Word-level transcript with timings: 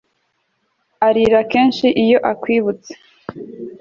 arira 1.07 1.39
kenshi 1.51 1.85
iyo 2.03 2.17
akwibutse 2.31 2.91